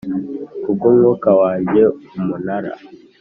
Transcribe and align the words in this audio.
ku 0.61 0.69
bw 0.75 0.81
umwuka 0.91 1.29
wanjye 1.41 1.81
Umunara 2.17 2.71